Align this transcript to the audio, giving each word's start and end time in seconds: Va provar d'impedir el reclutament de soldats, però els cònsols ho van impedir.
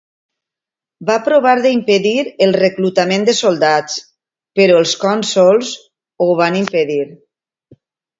Va 1.07 1.15
provar 1.25 1.51
d'impedir 1.65 2.13
el 2.45 2.55
reclutament 2.55 3.27
de 3.27 3.35
soldats, 3.39 3.97
però 4.61 4.79
els 4.85 4.95
cònsols 5.05 5.75
ho 6.27 6.31
van 6.41 6.59
impedir. 6.61 6.99